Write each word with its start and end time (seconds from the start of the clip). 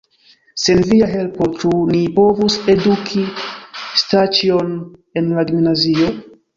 Sen 0.61 0.79
via 0.91 1.09
helpo, 1.11 1.49
ĉu 1.59 1.73
ni 1.91 2.01
povus 2.17 2.57
eduki 2.75 3.23
Staĉjon 4.07 4.77
en 5.23 5.33
la 5.39 5.49
gimnazio? 5.55 6.15